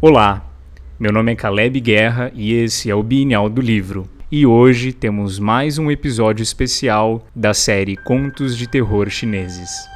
[0.00, 0.48] Olá,
[0.96, 4.08] meu nome é Caleb Guerra e esse é o Bienal do Livro.
[4.30, 9.88] E hoje temos mais um episódio especial da série Contos de Terror Chineses.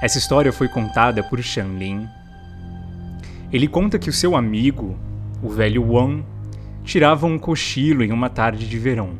[0.00, 2.06] Essa história foi contada por Lin.
[3.52, 4.96] Ele conta que o seu amigo,
[5.42, 6.24] o velho Wang,
[6.84, 9.18] tirava um cochilo em uma tarde de verão.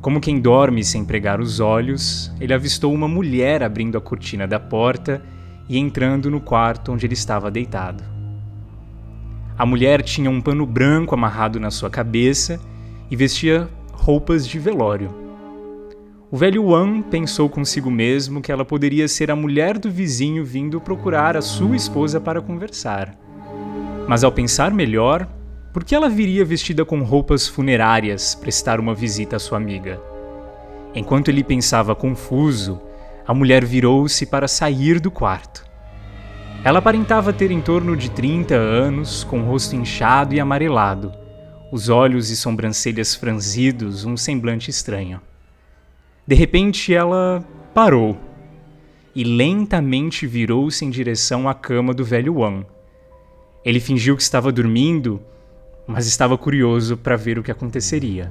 [0.00, 4.60] Como quem dorme sem pregar os olhos, ele avistou uma mulher abrindo a cortina da
[4.60, 5.20] porta
[5.68, 8.19] e entrando no quarto onde ele estava deitado.
[9.60, 12.58] A mulher tinha um pano branco amarrado na sua cabeça
[13.10, 15.14] e vestia roupas de velório.
[16.30, 20.80] O velho Wan pensou consigo mesmo que ela poderia ser a mulher do vizinho vindo
[20.80, 23.14] procurar a sua esposa para conversar.
[24.08, 25.28] Mas ao pensar melhor,
[25.74, 30.00] por que ela viria vestida com roupas funerárias prestar uma visita à sua amiga?
[30.94, 32.80] Enquanto ele pensava confuso,
[33.26, 35.69] a mulher virou-se para sair do quarto.
[36.62, 41.10] Ela aparentava ter em torno de 30 anos, com o rosto inchado e amarelado,
[41.72, 45.22] os olhos e sobrancelhas franzidos, um semblante estranho.
[46.26, 48.18] De repente ela parou
[49.14, 52.66] e lentamente virou-se em direção à cama do velho Wan.
[53.64, 55.18] Ele fingiu que estava dormindo,
[55.86, 58.30] mas estava curioso para ver o que aconteceria.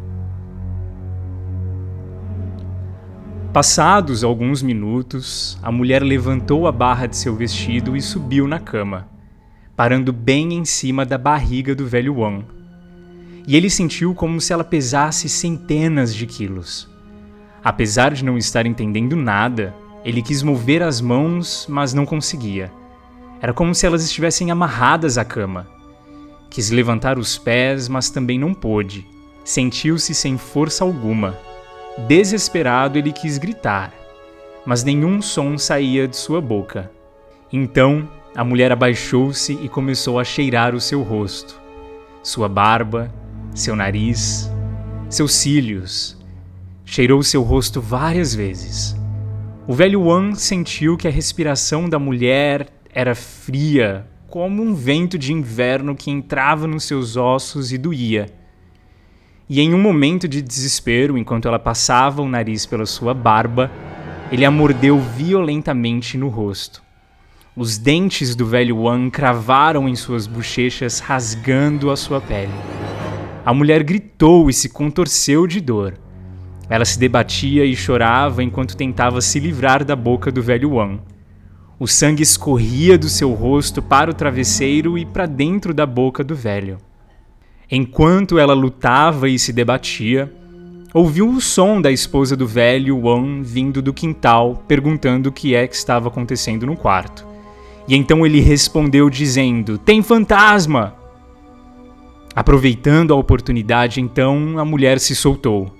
[3.54, 9.10] Passados alguns minutos, a mulher levantou a barra de seu vestido e subiu na cama,
[9.76, 12.46] parando bem em cima da barriga do velho Wang.
[13.48, 16.88] E ele sentiu como se ela pesasse centenas de quilos.
[17.64, 19.74] Apesar de não estar entendendo nada,
[20.06, 22.72] ele quis mover as mãos, mas não conseguia.
[23.42, 25.68] Era como se elas estivessem amarradas à cama.
[26.52, 29.08] Quis levantar os pés, mas também não pôde.
[29.44, 31.49] Sentiu-se sem força alguma
[32.08, 33.94] Desesperado, ele quis gritar,
[34.66, 36.92] mas nenhum som saía de sua boca.
[37.52, 41.60] Então, a mulher abaixou-se e começou a cheirar o seu rosto,
[42.24, 43.12] sua barba,
[43.54, 44.50] seu nariz,
[45.10, 46.18] seus cílios.
[46.86, 48.96] Cheirou seu rosto várias vezes.
[49.68, 55.34] O velho Wan sentiu que a respiração da mulher era fria, como um vento de
[55.34, 58.39] inverno que entrava nos seus ossos e doía.
[59.50, 63.72] E em um momento de desespero, enquanto ela passava o nariz pela sua barba,
[64.32, 66.84] ele a mordeu violentamente no rosto.
[67.56, 72.54] Os dentes do velho Wan cravaram em suas bochechas, rasgando a sua pele.
[73.44, 75.96] A mulher gritou e se contorceu de dor.
[76.70, 81.00] Ela se debatia e chorava enquanto tentava se livrar da boca do velho Wan.
[81.80, 86.36] O sangue escorria do seu rosto para o travesseiro e para dentro da boca do
[86.36, 86.78] velho.
[87.72, 90.34] Enquanto ela lutava e se debatia,
[90.92, 95.68] ouviu o som da esposa do velho Wan vindo do quintal, perguntando o que é
[95.68, 97.28] que estava acontecendo no quarto.
[97.88, 100.96] E então ele respondeu dizendo: Tem fantasma!
[102.36, 105.72] Aproveitando a oportunidade, então a mulher se soltou.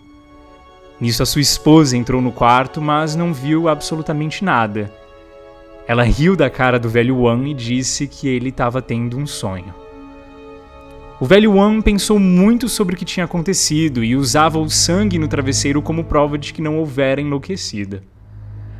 [1.02, 4.94] Nisso, a sua esposa entrou no quarto, mas não viu absolutamente nada.
[5.88, 9.74] Ela riu da cara do velho Wan e disse que ele estava tendo um sonho.
[11.22, 15.28] O velho Wan pensou muito sobre o que tinha acontecido e usava o sangue no
[15.28, 18.02] travesseiro como prova de que não houvera enlouquecida.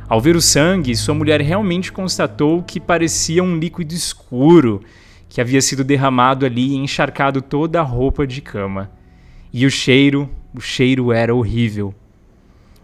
[0.08, 4.80] Ao ver o sangue, sua mulher realmente constatou que parecia um líquido escuro
[5.28, 8.90] que havia sido derramado ali e encharcado toda a roupa de cama.
[9.52, 11.94] E o cheiro, o cheiro era horrível.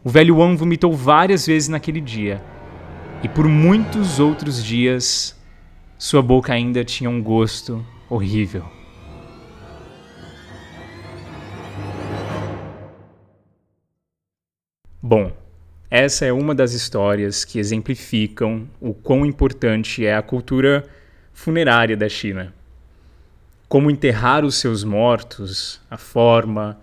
[0.04, 2.42] O velho Wan vomitou várias vezes naquele dia,
[3.22, 5.34] e por muitos outros dias,
[5.96, 8.76] sua boca ainda tinha um gosto horrível.
[15.08, 15.30] Bom,
[15.88, 20.84] essa é uma das histórias que exemplificam o quão importante é a cultura
[21.32, 22.52] funerária da China.
[23.68, 26.80] Como enterrar os seus mortos, a forma,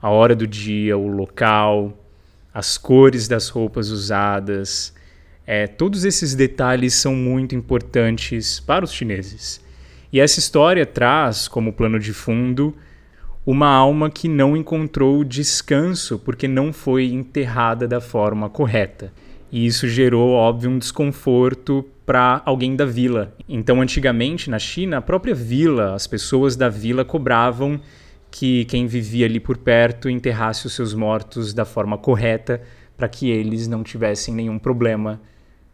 [0.00, 1.92] a hora do dia, o local,
[2.54, 4.94] as cores das roupas usadas,
[5.44, 9.60] é, todos esses detalhes são muito importantes para os chineses.
[10.12, 12.76] E essa história traz como plano de fundo
[13.46, 19.12] uma alma que não encontrou descanso porque não foi enterrada da forma correta.
[19.52, 23.32] E isso gerou, óbvio, um desconforto para alguém da vila.
[23.48, 27.80] Então, antigamente, na China, a própria vila, as pessoas da vila cobravam
[28.32, 32.60] que quem vivia ali por perto enterrasse os seus mortos da forma correta
[32.96, 35.20] para que eles não tivessem nenhum problema,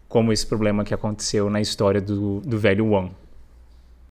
[0.09, 3.13] como esse problema que aconteceu na história do, do velho Wang.